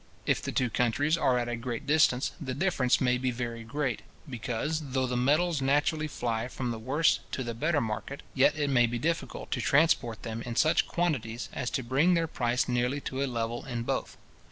[0.25, 4.01] If the two countries are at a great distance, the difference may be very great;
[4.27, 8.71] because, though the metals naturally fly from the worse to the better market, yet it
[8.71, 12.99] may be difficult to transport them in such quantities as to bring their price nearly
[13.01, 14.17] to a level in both.